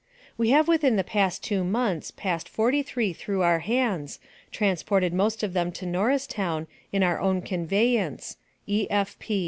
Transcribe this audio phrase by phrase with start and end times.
[0.35, 2.09] We have within the past 2 mos.
[2.09, 4.17] passed 43 through our hands,
[4.51, 8.37] transported most of them to Norristown in our own conveyance.
[8.65, 8.87] E.